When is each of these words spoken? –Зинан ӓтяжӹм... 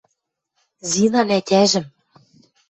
–Зинан 0.91 1.29
ӓтяжӹм... 1.37 1.85